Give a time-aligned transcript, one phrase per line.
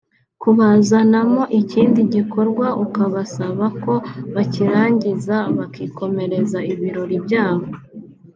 [0.41, 3.93] Kubazanamo ikindi gikorwa ukabasaba ko
[4.33, 7.65] bakirangiza bakikomereza ibirori byabo